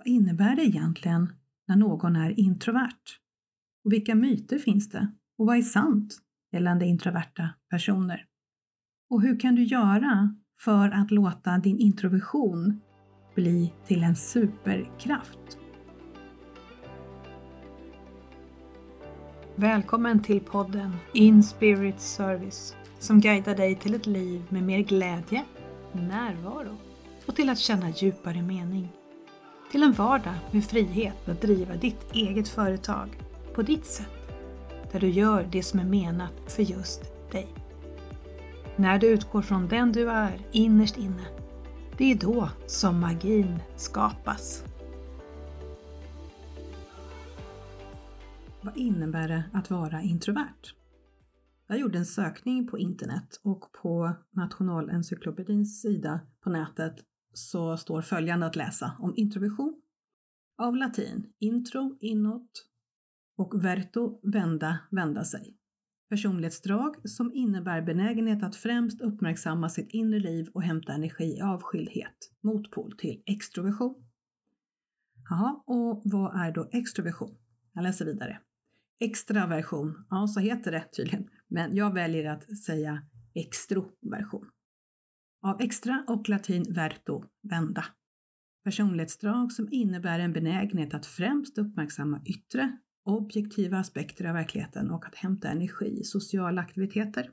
[0.00, 1.32] Vad innebär det egentligen
[1.68, 3.18] när någon är introvert?
[3.84, 5.08] Och vilka myter finns det?
[5.38, 6.18] Och vad är sant
[6.52, 8.26] gällande introverta personer?
[9.10, 12.80] Och hur kan du göra för att låta din introversion
[13.34, 15.58] bli till en superkraft?
[19.56, 25.44] Välkommen till podden In Spirit Service som guidar dig till ett liv med mer glädje,
[25.92, 26.76] närvaro
[27.26, 28.99] och till att känna djupare mening.
[29.70, 33.22] Till en vardag med frihet att driva ditt eget företag
[33.54, 34.32] på ditt sätt,
[34.92, 37.02] där du gör det som är menat för just
[37.32, 37.48] dig.
[38.76, 41.24] När du utgår från den du är innerst inne,
[41.98, 44.64] det är då som magin skapas.
[48.60, 50.74] Vad innebär det att vara introvert?
[51.66, 56.96] Jag gjorde en sökning på internet och på Nationalencyklopedins sida på nätet
[57.32, 59.82] så står följande att läsa om introversion.
[60.58, 62.66] Av latin intro, inåt
[63.36, 65.56] och verto, vända, vända sig.
[66.08, 72.32] Personlighetsdrag som innebär benägenhet att främst uppmärksamma sitt inre liv och hämta energi i avskildhet.
[72.40, 73.94] Motpol till extroversion.
[75.30, 77.36] Jaha, och vad är då extroversion?
[77.72, 78.40] Jag läser vidare.
[79.00, 83.02] Extraversion, ja så heter det tydligen, men jag väljer att säga
[83.34, 84.50] extroversion.
[85.42, 87.84] Av extra och latin verto, vända.
[88.64, 95.14] Personlighetsdrag som innebär en benägenhet att främst uppmärksamma yttre, objektiva aspekter av verkligheten och att
[95.14, 97.30] hämta energi i sociala aktiviteter.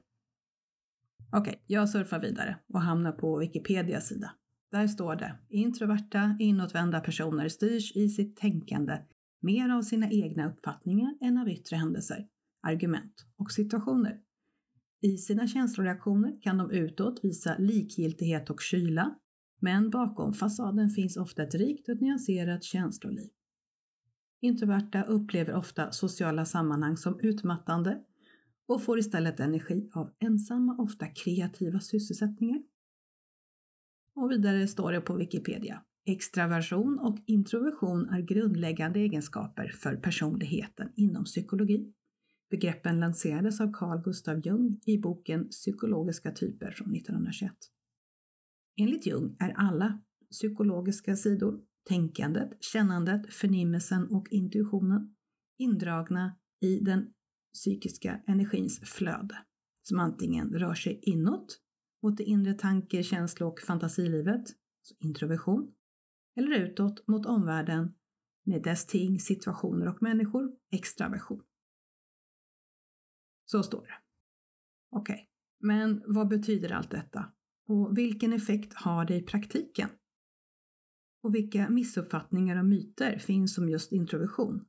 [1.31, 4.31] Okej, okay, jag surfar vidare och hamnar på Wikipedias sida.
[4.71, 8.99] Där står det introverta, inåtvända personer styrs i sitt tänkande
[9.41, 12.27] mer av sina egna uppfattningar än av yttre händelser,
[12.61, 14.19] argument och situationer.
[15.01, 19.15] I sina känsloreaktioner kan de utåt visa likgiltighet och kyla,
[19.59, 23.29] men bakom fasaden finns ofta ett rikt och nyanserat känsloliv.
[24.41, 28.03] Introverta upplever ofta sociala sammanhang som utmattande
[28.67, 32.61] och får istället energi av ensamma, ofta kreativa sysselsättningar.
[34.15, 35.83] Och vidare står det på Wikipedia.
[36.05, 41.93] Extraversion och introversion är grundläggande egenskaper för personligheten inom psykologi.
[42.49, 47.51] Begreppen lanserades av Carl Gustav Jung i boken Psykologiska typer från 1921.
[48.79, 55.15] Enligt Jung är alla psykologiska sidor, tänkandet, kännandet, förnimmelsen och intuitionen
[55.57, 57.13] indragna i den
[57.53, 59.37] psykiska energins flöde,
[59.83, 61.59] som antingen rör sig inåt,
[62.03, 65.71] mot det inre tanke-, känslo och fantasilivet, alltså introversion,
[66.35, 67.93] eller utåt mot omvärlden
[68.45, 71.43] med dess ting, situationer och människor, extraversion.
[73.51, 73.93] Så står det.
[74.89, 75.25] Okej, okay.
[75.59, 77.31] men vad betyder allt detta?
[77.67, 79.89] Och vilken effekt har det i praktiken?
[81.23, 84.65] Och vilka missuppfattningar och myter finns om just introversion?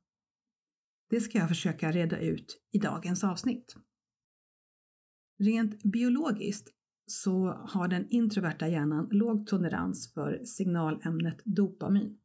[1.09, 3.75] Det ska jag försöka reda ut i dagens avsnitt.
[5.39, 6.69] Rent biologiskt
[7.05, 12.19] så har den introverta hjärnan låg tolerans för signalämnet dopamin.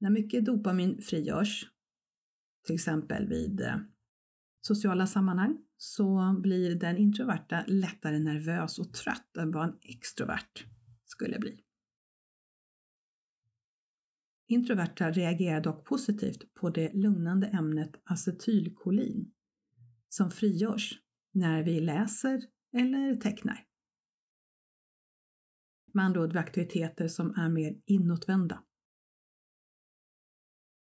[0.00, 1.70] När mycket dopamin frigörs,
[2.66, 3.76] till exempel vid eh,
[4.60, 10.66] sociala sammanhang, så blir den introverta lättare nervös och trött än vad en extrovert
[11.04, 11.62] skulle bli.
[14.48, 19.32] Introverta reagerar dock positivt på det lugnande ämnet acetylkolin
[20.08, 21.00] som frigörs
[21.32, 22.42] när vi läser
[22.72, 23.66] eller tecknar.
[25.92, 28.62] Med andra ord aktiviteter som är mer inåtvända.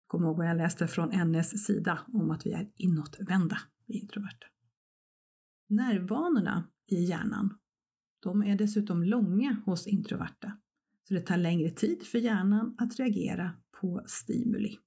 [0.07, 4.47] Kom ihåg vad jag läste från NS sida om att vi är inåtvända, vi introverta.
[5.67, 7.57] Nervvanorna i hjärnan,
[8.19, 10.57] de är dessutom långa hos introverta,
[11.07, 14.79] så det tar längre tid för hjärnan att reagera på stimuli.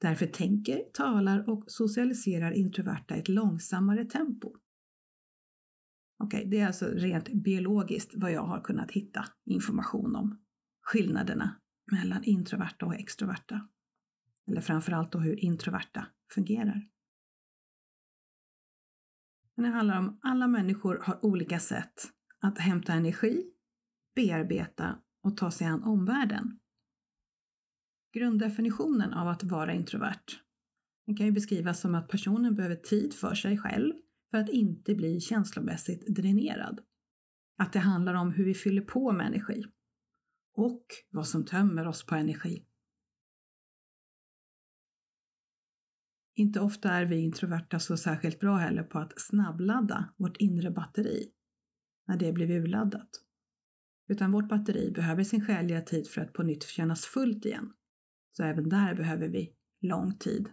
[0.00, 4.56] Därför tänker, talar och socialiserar introverta i ett långsammare tempo.
[6.18, 10.40] Okej, okay, det är alltså rent biologiskt vad jag har kunnat hitta information om
[10.82, 11.60] skillnaderna
[11.92, 13.68] mellan introverta och extroverta.
[14.46, 16.88] Eller framförallt då hur introverta fungerar.
[19.56, 23.44] Men det handlar om alla människor har olika sätt att hämta energi,
[24.14, 26.58] bearbeta och ta sig an omvärlden.
[28.12, 30.42] Grunddefinitionen av att vara introvert
[31.06, 33.92] den kan ju beskrivas som att personen behöver tid för sig själv
[34.30, 36.80] för att inte bli känslomässigt dränerad.
[37.58, 39.64] Att det handlar om hur vi fyller på med energi
[40.54, 42.66] och vad som tömmer oss på energi.
[46.34, 51.28] Inte ofta är vi introverta så särskilt bra heller på att snabbladda vårt inre batteri
[52.08, 53.10] när det blir urladdat.
[54.08, 57.72] Utan vårt batteri behöver sin skäliga tid för att på nytt kännas fullt igen
[58.32, 60.48] Så även där behöver vi lång tid.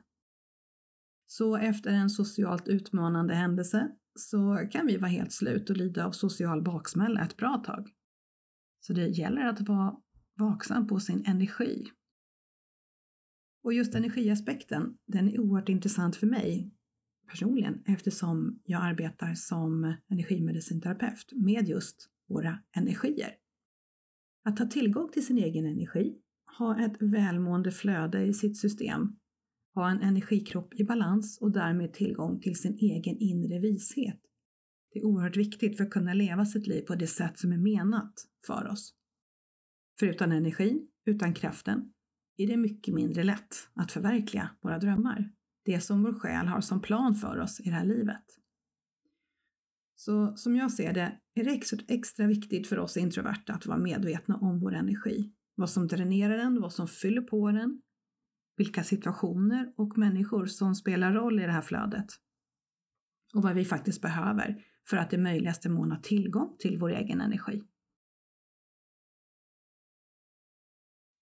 [1.28, 6.12] Så efter en socialt utmanande händelse så kan vi vara helt slut och lida av
[6.12, 7.90] social baksmälla ett bra tag.
[8.80, 9.96] Så det gäller att vara
[10.38, 11.86] vaksam på sin energi.
[13.64, 16.72] Och just energiaspekten, den är oerhört intressant för mig
[17.30, 23.36] personligen eftersom jag arbetar som energimedicinterapeut med just våra energier.
[24.44, 26.16] Att ha tillgång till sin egen energi,
[26.58, 29.16] ha ett välmående flöde i sitt system,
[29.76, 34.20] ha en energikropp i balans och därmed tillgång till sin egen inre vishet.
[34.94, 37.58] Det är oerhört viktigt för att kunna leva sitt liv på det sätt som är
[37.58, 38.14] menat
[38.48, 38.94] för oss.
[40.00, 41.94] För utan energin, utan kraften,
[42.40, 45.32] är det mycket mindre lätt att förverkliga våra drömmar.
[45.66, 48.24] Det som vår själ har som plan för oss i det här livet.
[49.96, 54.38] Så som jag ser det är det extra viktigt för oss introverta att vara medvetna
[54.38, 55.34] om vår energi.
[55.56, 57.82] Vad som dränerar den, vad som fyller på den,
[58.58, 62.08] vilka situationer och människor som spelar roll i det här flödet.
[63.34, 67.22] Och vad vi faktiskt behöver för att i möjligaste mån ha tillgång till vår egen
[67.22, 67.64] energi.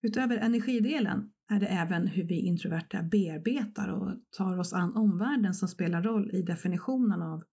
[0.07, 5.67] Utöver energidelen är det även hur vi introverta bearbetar och tar oss an omvärlden som
[5.67, 7.43] spelar roll i definitionen av,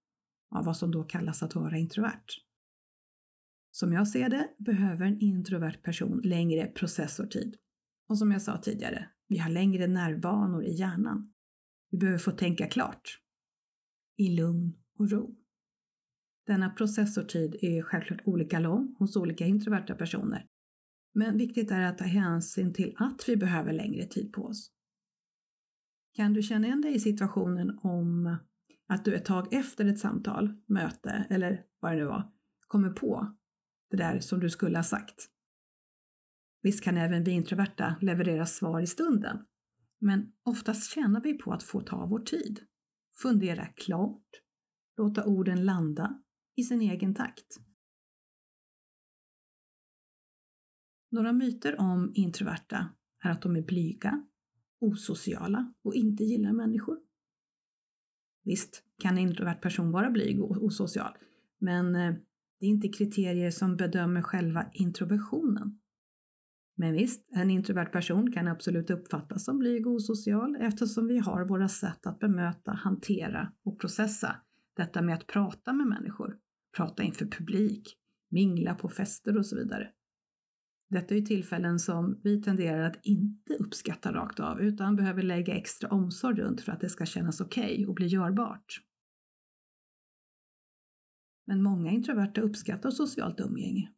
[0.55, 2.25] av vad som då kallas att vara introvert.
[3.71, 7.57] Som jag ser det behöver en introvert person längre processortid.
[8.09, 11.33] Och som jag sa tidigare, vi har längre nervbanor i hjärnan.
[11.91, 13.21] Vi behöver få tänka klart.
[14.17, 15.37] I lugn och ro.
[16.47, 20.47] Denna processortid är självklart olika lång hos olika introverta personer
[21.15, 24.71] men viktigt är att ta hänsyn till att vi behöver längre tid på oss.
[26.13, 28.37] Kan du känna igen dig i situationen om
[28.87, 32.33] att du ett tag efter ett samtal, möte eller vad det nu var,
[32.69, 33.37] kommer på
[33.91, 35.31] det där som du skulle ha sagt?
[36.63, 39.39] Visst kan även vi introverta leverera svar i stunden,
[39.99, 42.61] men oftast tjänar vi på att få ta vår tid,
[43.23, 44.29] fundera klart,
[44.97, 46.23] låta orden landa
[46.57, 47.61] i sin egen takt.
[51.15, 52.89] Några myter om introverta
[53.23, 54.27] är att de är blyga,
[54.81, 56.99] osociala och inte gillar människor.
[58.45, 61.13] Visst kan en introvert person vara blyg och osocial,
[61.59, 62.15] men eh,
[62.61, 65.81] det är inte kriterier som bedömer själva introversionen.
[66.77, 71.45] Men visst, en introvert person kan absolut uppfattas som blyg och osocial eftersom vi har
[71.45, 74.37] våra sätt att bemöta, hantera och processa
[74.77, 76.39] detta med att prata med människor,
[76.77, 77.97] prata inför publik,
[78.31, 79.91] mingla på fester och så vidare.
[80.89, 85.55] Detta är ju tillfällen som vi tenderar att inte uppskatta rakt av utan behöver lägga
[85.55, 88.81] extra omsorg runt för att det ska kännas okej okay och bli görbart.
[91.47, 93.93] Men många introverta uppskattar socialt umgänge,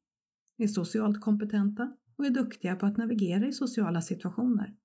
[0.59, 4.77] är socialt kompetenta och är duktiga på att navigera i sociala situationer.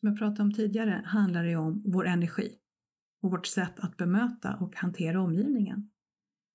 [0.00, 2.58] Som jag pratade om tidigare handlar det om vår energi
[3.22, 5.91] och vårt sätt att bemöta och hantera omgivningen.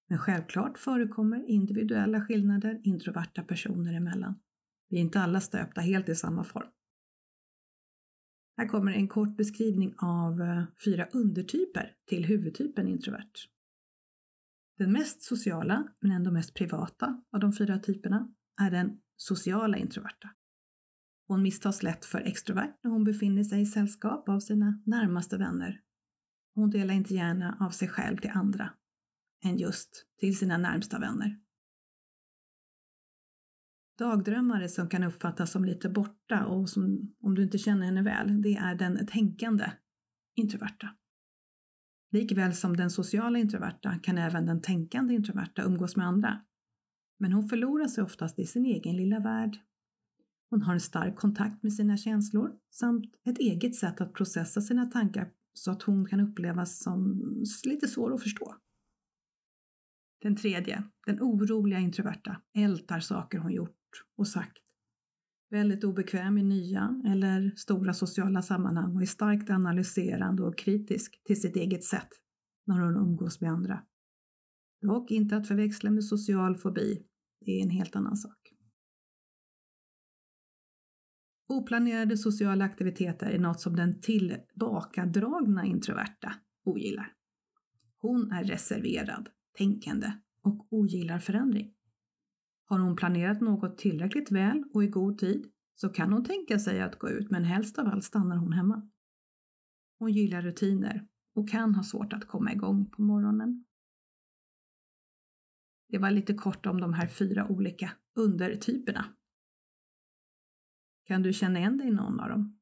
[0.08, 4.40] Men självklart förekommer individuella skillnader introverta personer emellan.
[4.90, 6.68] Vi är inte alla stöpta helt i samma form.
[8.58, 13.32] Här kommer en kort beskrivning av eh, fyra undertyper till huvudtypen introvert.
[14.78, 20.30] Den mest sociala, men ändå mest privata av de fyra typerna är den sociala introverta.
[21.28, 25.82] Hon misstas lätt för extrovert när hon befinner sig i sällskap av sina närmaste vänner.
[26.56, 28.74] Hon delar inte gärna av sig själv till andra
[29.44, 31.40] än just till sina närmsta vänner.
[33.98, 38.42] Dagdrömmare som kan uppfattas som lite borta och som, om du inte känner henne väl,
[38.42, 39.72] det är den tänkande
[40.36, 40.90] introverta.
[42.12, 46.42] Likväl som den sociala introverta kan även den tänkande introverta umgås med andra.
[47.20, 49.58] Men hon förlorar sig oftast i sin egen lilla värld.
[50.50, 54.86] Hon har en stark kontakt med sina känslor samt ett eget sätt att processa sina
[54.86, 57.22] tankar så att hon kan upplevas som
[57.66, 58.56] lite svår att förstå.
[60.22, 64.58] Den tredje, den oroliga introverta, ältar saker hon gjort och sagt.
[65.50, 71.42] Väldigt obekväm i nya eller stora sociala sammanhang och är starkt analyserande och kritisk till
[71.42, 72.10] sitt eget sätt
[72.66, 73.84] när hon umgås med andra.
[74.82, 77.04] Dock inte att förväxla med social fobi,
[77.46, 78.54] det är en helt annan sak.
[81.50, 86.34] Oplanerade sociala aktiviteter är något som den tillbakadragna introverta
[86.66, 87.14] ogillar.
[87.98, 90.12] Hon är reserverad, tänkande
[90.42, 91.74] och ogillar förändring.
[92.66, 96.82] Har hon planerat något tillräckligt väl och i god tid så kan hon tänka sig
[96.82, 98.90] att gå ut men helst av allt stannar hon hemma.
[100.00, 103.66] Hon gillar rutiner och kan ha svårt att komma igång på morgonen.
[105.90, 109.06] Det var lite kort om de här fyra olika undertyperna.
[111.04, 112.60] Kan du känna igen dig i någon av dem?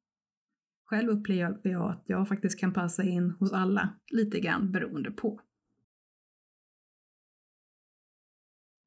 [0.85, 5.41] Själv upplever jag att jag faktiskt kan passa in hos alla, lite grann beroende på.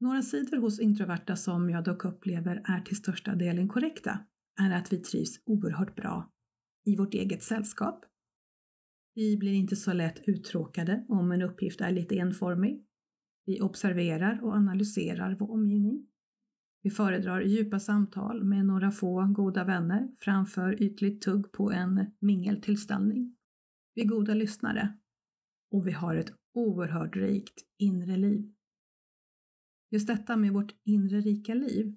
[0.00, 4.18] Några sidor hos introverta som jag dock upplever är till största delen korrekta
[4.60, 6.32] är att vi trivs oerhört bra
[6.84, 8.04] i vårt eget sällskap.
[9.14, 12.84] Vi blir inte så lätt uttråkade om en uppgift är lite enformig.
[13.46, 16.06] Vi observerar och analyserar vår omgivning.
[16.82, 23.36] Vi föredrar djupa samtal med några få goda vänner framför ytligt tugg på en mingeltillställning.
[23.94, 24.98] Vi är goda lyssnare
[25.70, 28.54] och vi har ett oerhört rikt inre liv.
[29.90, 31.96] Just detta med vårt inre rika liv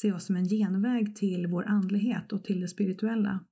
[0.00, 3.44] ser jag som en genväg till vår andlighet och till det spirituella.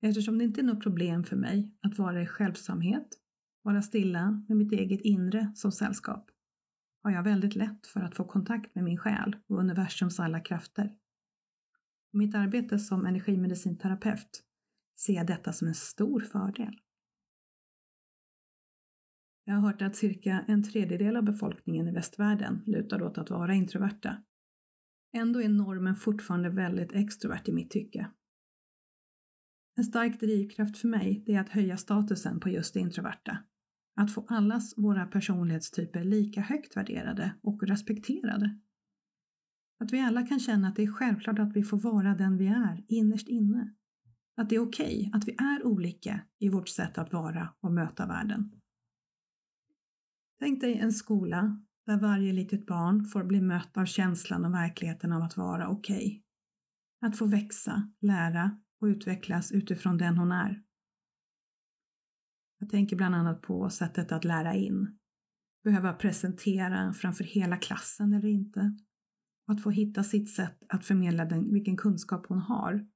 [0.00, 3.08] Eftersom det inte är något problem för mig att vara i självsamhet,
[3.62, 6.30] vara stilla med mitt eget inre som sällskap,
[7.02, 10.84] har jag väldigt lätt för att få kontakt med min själ och universums alla krafter.
[12.12, 14.42] I mitt arbete som energimedicinterapeut
[14.98, 16.80] ser jag detta som en stor fördel.
[19.48, 23.54] Jag har hört att cirka en tredjedel av befolkningen i västvärlden lutar åt att vara
[23.54, 24.22] introverta.
[25.12, 28.10] Ändå är normen fortfarande väldigt extrovert i mitt tycke.
[29.76, 33.38] En stark drivkraft för mig är att höja statusen på just det introverta.
[33.96, 38.58] Att få allas våra personlighetstyper lika högt värderade och respekterade.
[39.80, 42.46] Att vi alla kan känna att det är självklart att vi får vara den vi
[42.46, 43.74] är innerst inne.
[44.36, 47.72] Att det är okej okay, att vi är olika i vårt sätt att vara och
[47.72, 48.50] möta världen.
[50.38, 55.12] Tänk dig en skola där varje litet barn får bli mött av känslan och verkligheten
[55.12, 55.96] av att vara okej.
[55.96, 56.22] Okay.
[57.00, 60.62] Att få växa, lära och utvecklas utifrån den hon är.
[62.58, 64.98] Jag tänker bland annat på sättet att lära in.
[65.64, 68.76] Behöva presentera framför hela klassen eller inte.
[69.46, 72.86] Att få hitta sitt sätt att förmedla den, vilken kunskap hon har.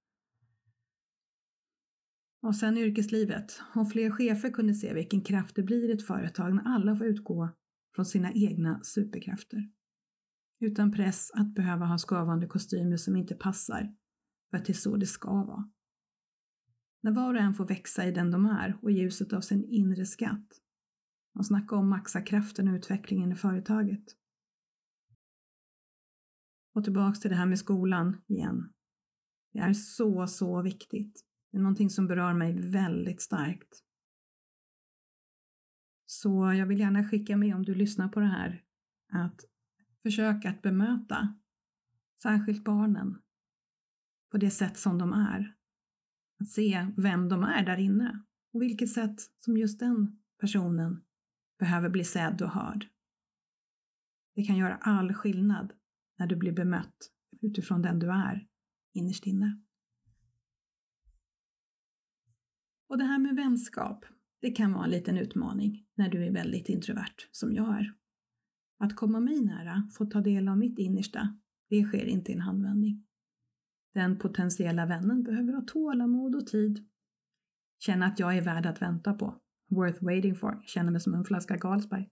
[2.42, 3.60] Och sen yrkeslivet.
[3.74, 7.06] Om fler chefer kunde se vilken kraft det blir i ett företag när alla får
[7.06, 7.48] utgå
[7.94, 9.70] från sina egna superkrafter.
[10.60, 13.94] Utan press att behöva ha skavande kostymer som inte passar
[14.50, 15.70] för att det är så det ska vara.
[17.02, 19.64] När var och en får växa i den de är och i ljuset av sin
[19.64, 20.46] inre skatt.
[21.34, 24.04] Och snacka om maxa kraften och utvecklingen i företaget.
[26.74, 28.72] Och tillbaks till det här med skolan igen.
[29.52, 31.24] Det är så, så viktigt.
[31.50, 33.84] Det är någonting som berör mig väldigt starkt.
[36.06, 38.62] Så jag vill gärna skicka med om du lyssnar på det här
[39.12, 39.44] att
[40.02, 41.38] försöka att bemöta
[42.22, 43.22] särskilt barnen
[44.30, 45.54] på det sätt som de är.
[46.40, 51.04] Att se vem de är där inne och vilket sätt som just den personen
[51.58, 52.86] behöver bli sedd och hörd.
[54.34, 55.72] Det kan göra all skillnad
[56.18, 58.46] när du blir bemött utifrån den du är
[58.92, 59.60] innerst inne.
[62.90, 64.04] Och det här med vänskap,
[64.40, 67.94] det kan vara en liten utmaning när du är väldigt introvert, som jag är.
[68.78, 72.40] Att komma mig nära, få ta del av mitt innersta, det sker inte i en
[72.40, 73.06] handvändning.
[73.94, 76.88] Den potentiella vännen behöver ha tålamod och tid.
[77.78, 79.40] Känna att jag är värd att vänta på.
[79.68, 80.62] Worth waiting for.
[80.66, 82.08] Känner mig som en flaska Carlsberg.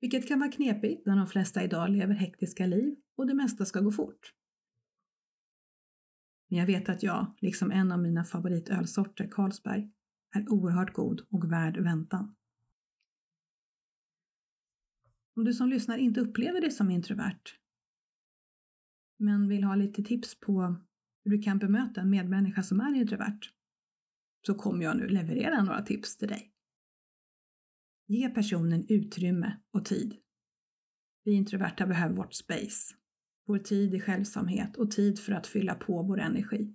[0.00, 3.80] Vilket kan vara knepigt när de flesta idag lever hektiska liv och det mesta ska
[3.80, 4.32] gå fort.
[6.52, 9.90] Men jag vet att jag, liksom en av mina favoritölsorter, Carlsberg,
[10.34, 12.34] är oerhört god och värd väntan.
[15.36, 17.42] Om du som lyssnar inte upplever dig som introvert,
[19.18, 20.76] men vill ha lite tips på
[21.24, 23.40] hur du kan bemöta en medmänniska som är introvert,
[24.46, 26.52] så kommer jag nu leverera några tips till dig.
[28.06, 30.16] Ge personen utrymme och tid.
[31.24, 33.01] Vi introverta behöver vårt space
[33.46, 36.74] vår tid i självsamhet och tid för att fylla på vår energi.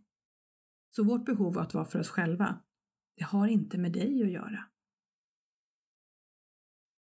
[0.89, 2.59] Så vårt behov av att vara för oss själva,
[3.17, 4.63] det har inte med dig att göra.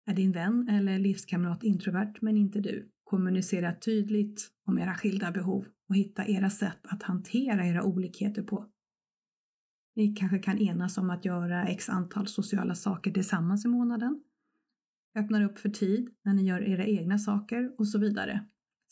[0.06, 2.90] Är din vän eller livskamrat introvert men inte du?
[3.04, 8.70] Kommunicera tydligt om era skilda behov och hitta era sätt att hantera era olikheter på.
[9.96, 14.22] Ni kanske kan enas om att göra x antal sociala saker tillsammans i månaden,
[15.14, 18.46] öppnar upp för tid när ni gör era egna saker och så vidare.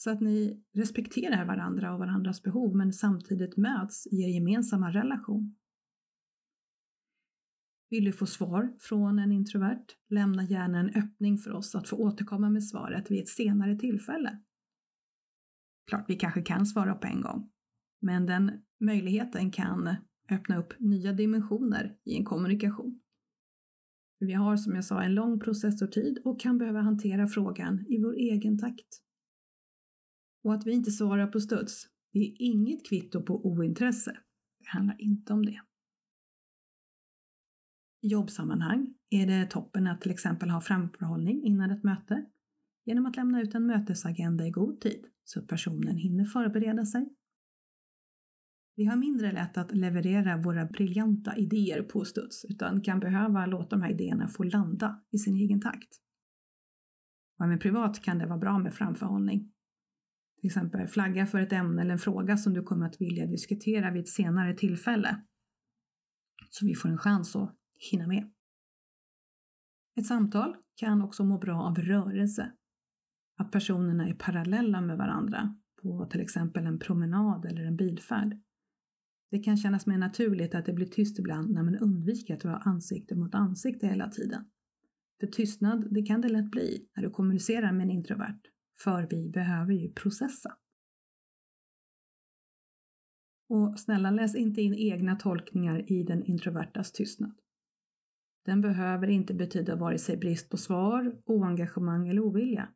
[0.05, 5.57] Så att ni respekterar varandra och varandras behov men samtidigt möts i er gemensamma relation.
[7.91, 9.85] Vill du få svar från en introvert?
[10.11, 14.43] Lämna gärna en öppning för oss att få återkomma med svaret vid ett senare tillfälle.
[15.89, 17.51] Klart, vi kanske kan svara på en gång,
[18.01, 19.97] men den möjligheten kan
[20.31, 23.01] öppna upp nya dimensioner i en kommunikation.
[24.19, 28.15] Vi har som jag sa en lång processortid och kan behöva hantera frågan i vår
[28.15, 29.04] egen takt.
[30.45, 34.19] Och att vi inte svarar på studs, Det är inget kvitto på ointresse.
[34.59, 35.61] Det handlar inte om det.
[38.03, 42.27] I jobbsammanhang är det toppen att till exempel ha framförhållning innan ett möte
[42.85, 47.09] genom att lämna ut en mötesagenda i god tid så att personen hinner förbereda sig.
[48.77, 53.77] Vi har mindre lätt att leverera våra briljanta idéer på studs utan kan behöva låta
[53.77, 56.01] de här idéerna få landa i sin egen takt.
[57.39, 59.54] Och även privat kan det vara bra med framförhållning.
[60.45, 63.91] Till exempel flagga för ett ämne eller en fråga som du kommer att vilja diskutera
[63.91, 65.21] vid ett senare tillfälle.
[66.51, 67.57] Så vi får en chans att
[67.91, 68.33] hinna med.
[69.97, 72.53] Ett samtal kan också må bra av rörelse.
[73.37, 78.41] Att personerna är parallella med varandra på till exempel en promenad eller en bilfärd.
[79.31, 82.57] Det kan kännas mer naturligt att det blir tyst ibland när man undviker att vara
[82.59, 84.45] ansikte mot ansikte hela tiden.
[85.21, 88.41] För tystnad, det kan det lätt bli när du kommunicerar med en introvert,
[88.81, 90.57] för vi behöver ju processa.
[93.49, 97.35] Och snälla läs inte in egna tolkningar i den introvertas tystnad.
[98.45, 102.69] Den behöver inte betyda vare sig brist på svar, oengagemang eller ovilja.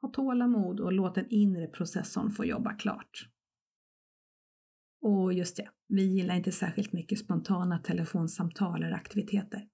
[0.00, 3.28] Ha tålamod och låt den inre processorn få jobba klart.
[5.02, 9.68] Och just det, vi gillar inte särskilt mycket spontana telefonsamtal eller aktiviteter.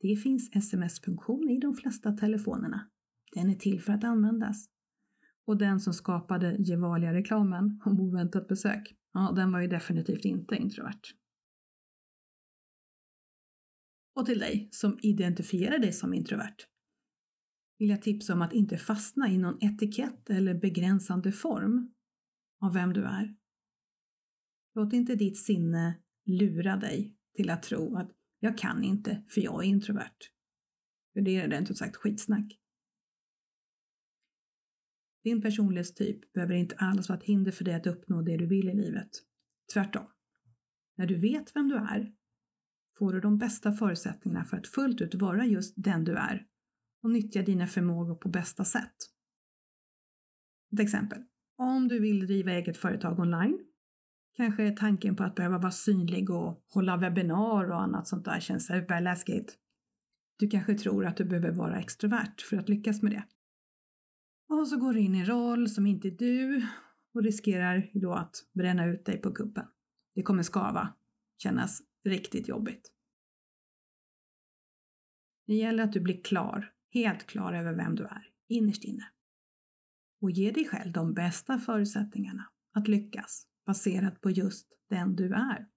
[0.00, 2.90] Det finns sms-funktion i de flesta telefonerna.
[3.32, 4.68] Den är till för att användas.
[5.50, 11.00] Och den som skapade Gevalia-reklamen om oväntat besök, ja, den var ju definitivt inte introvert.
[14.14, 16.56] Och till dig som identifierar dig som introvert
[17.78, 21.94] vill jag tipsa om att inte fastna i någon etikett eller begränsande form
[22.60, 23.36] av vem du är.
[24.74, 29.64] Låt inte ditt sinne lura dig till att tro att jag kan inte för jag
[29.64, 30.18] är introvert.
[31.12, 32.60] För det är rent ut sagt skitsnack.
[35.24, 38.68] Din personlighetstyp behöver inte alls vara ett hinder för dig att uppnå det du vill
[38.68, 39.10] i livet.
[39.72, 40.06] Tvärtom.
[40.96, 42.12] När du vet vem du är
[42.98, 46.46] får du de bästa förutsättningarna för att fullt ut vara just den du är
[47.02, 48.96] och nyttja dina förmågor på bästa sätt.
[50.72, 51.22] Ett exempel.
[51.56, 53.58] Om du vill driva eget företag online
[54.36, 58.66] Kanske tanken på att behöva vara synlig och hålla webbinar och annat sånt där känns
[58.66, 59.56] superläskigt.
[60.38, 63.24] Du kanske tror att du behöver vara extrovert för att lyckas med det.
[64.50, 66.66] Och så går du in i en roll som inte är du
[67.14, 69.66] och riskerar då att bränna ut dig på kuppen.
[70.14, 70.94] Det kommer skava,
[71.42, 72.92] kännas riktigt jobbigt.
[75.46, 79.08] Det gäller att du blir klar, helt klar över vem du är, innerst inne.
[80.20, 85.68] Och ge dig själv de bästa förutsättningarna att lyckas baserat på just den du är.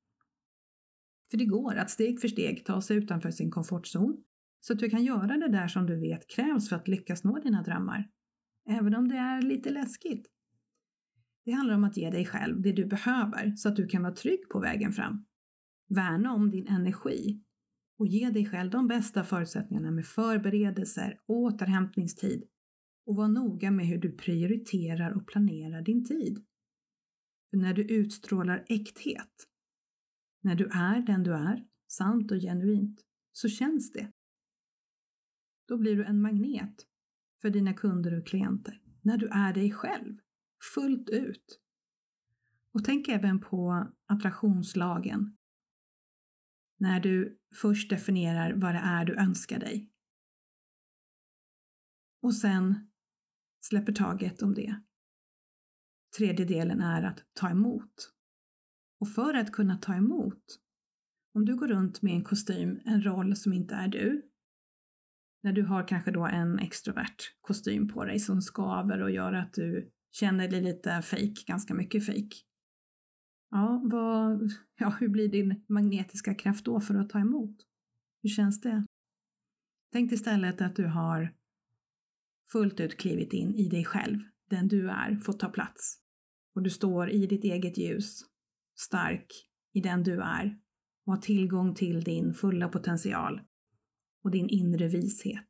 [1.31, 4.23] För det går att steg för steg ta sig utanför sin komfortzon
[4.59, 7.39] så att du kan göra det där som du vet krävs för att lyckas nå
[7.39, 8.09] dina drömmar.
[8.69, 10.27] Även om det är lite läskigt.
[11.45, 14.13] Det handlar om att ge dig själv det du behöver så att du kan vara
[14.13, 15.25] trygg på vägen fram.
[15.89, 17.43] Värna om din energi
[17.99, 22.43] och ge dig själv de bästa förutsättningarna med förberedelser, återhämtningstid
[23.05, 26.45] och var noga med hur du prioriterar och planerar din tid.
[27.49, 29.47] För när du utstrålar äkthet,
[30.41, 34.11] när du är den du är, sant och genuint, så känns det.
[35.67, 36.87] Då blir du en magnet
[37.43, 38.81] för dina kunder och klienter.
[39.01, 40.17] När du är dig själv,
[40.73, 41.59] fullt ut.
[42.73, 45.37] Och tänk även på attraktionslagen.
[46.77, 49.91] När du först definierar vad det är du önskar dig.
[52.21, 52.91] Och sen
[53.61, 54.81] släpper taget om det
[56.17, 58.13] Tredje delen är att ta emot.
[58.99, 60.59] Och för att kunna ta emot,
[61.33, 64.32] om du går runt med en kostym, en roll som inte är du,
[65.43, 69.53] när du har kanske då en extrovert kostym på dig som skaver och gör att
[69.53, 72.35] du känner dig lite fake, ganska mycket fake.
[73.49, 77.55] Ja, vad, ja, hur blir din magnetiska kraft då för att ta emot?
[78.21, 78.85] Hur känns det?
[79.91, 81.33] Tänk istället att du har
[82.51, 85.99] fullt ut klivit in i dig själv, den du är, fått ta plats
[86.55, 88.21] och du står i ditt eget ljus,
[88.75, 89.27] stark
[89.73, 90.59] i den du är
[91.05, 93.41] och har tillgång till din fulla potential
[94.23, 95.49] och din inre vishet.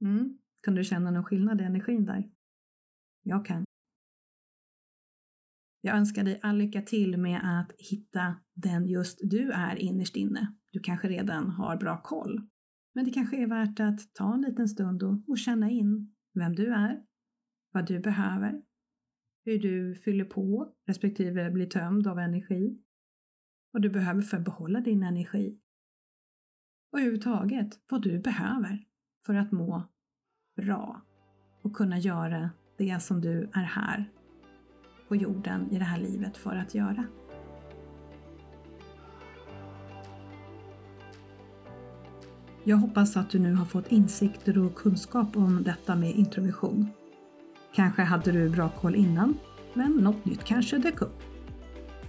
[0.00, 0.38] Mm.
[0.62, 2.30] Kan du känna någon skillnad i energin där?
[3.22, 3.64] Jag kan.
[5.80, 10.54] Jag önskar dig all lycka till med att hitta den just du är innerst inne.
[10.70, 12.48] Du kanske redan har bra koll,
[12.94, 16.54] men det kanske är värt att ta en liten stund och, och känna in vem
[16.54, 17.02] du är,
[17.72, 18.62] vad du behöver
[19.44, 22.78] hur du fyller på respektive blir tömd av energi.
[23.70, 25.60] Vad du behöver för att behålla din energi.
[26.92, 28.84] Och överhuvudtaget vad du behöver
[29.26, 29.82] för att må
[30.56, 31.02] bra
[31.62, 34.10] och kunna göra det som du är här
[35.08, 37.04] på jorden i det här livet för att göra.
[42.64, 46.88] Jag hoppas att du nu har fått insikter och kunskap om detta med introversion.
[47.74, 49.38] Kanske hade du bra koll innan,
[49.74, 51.31] men något nytt kanske dök upp.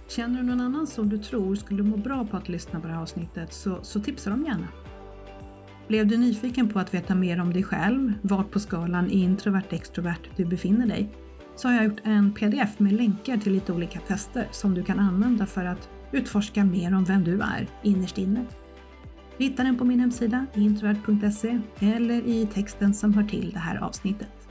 [0.08, 2.92] Känner du någon annan som du tror skulle må bra på att lyssna på det
[2.92, 4.68] här avsnittet så, så tipsa dem gärna.
[5.88, 10.44] Blev du nyfiken på att veta mer om dig själv, vart på skalan introvert-extrovert du
[10.44, 11.08] befinner dig,
[11.56, 15.00] så har jag gjort en pdf med länkar till lite olika tester som du kan
[15.00, 18.44] använda för att utforska mer om vem du är innerst inne.
[19.38, 23.76] Du hittar den på min hemsida introvert.se eller i texten som hör till det här
[23.76, 24.43] avsnittet.